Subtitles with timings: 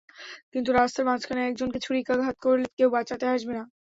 [0.53, 3.59] কিন্তু রাস্তার মাঝখানে একজনকে ছুরিকাঘাত করলে, কেউ বাঁচাতে আসবে ন।